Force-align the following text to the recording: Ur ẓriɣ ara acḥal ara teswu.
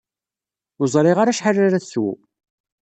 Ur 0.79 0.87
ẓriɣ 0.93 1.17
ara 1.19 1.31
acḥal 1.33 1.57
ara 1.65 1.83
teswu. 1.83 2.09